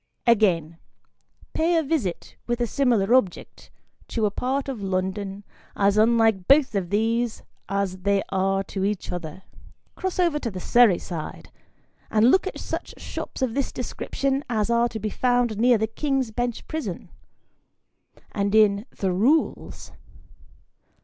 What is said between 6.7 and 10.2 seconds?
of these as they are to each other. Cross